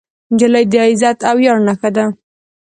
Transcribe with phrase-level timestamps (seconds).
[0.31, 2.05] نجلۍ د عزت او ویاړ نښه ده.